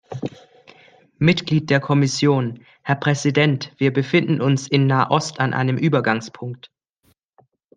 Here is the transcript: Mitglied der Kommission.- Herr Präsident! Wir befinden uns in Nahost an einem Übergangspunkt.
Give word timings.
Mitglied 1.19 1.69
der 1.69 1.79
Kommission.- 1.79 2.65
Herr 2.81 2.95
Präsident! 2.95 3.71
Wir 3.77 3.93
befinden 3.93 4.41
uns 4.41 4.67
in 4.67 4.87
Nahost 4.87 5.39
an 5.39 5.53
einem 5.53 5.77
Übergangspunkt. 5.77 6.71